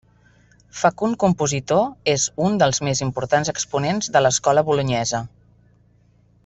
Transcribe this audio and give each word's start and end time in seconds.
Fecund 0.77 1.17
compositor, 1.23 1.83
és 2.13 2.25
un 2.47 2.57
dels 2.63 2.81
més 2.89 3.03
importants 3.09 3.55
exponents 3.55 4.13
de 4.17 4.25
l'escola 4.27 4.65
bolonyesa. 4.71 5.25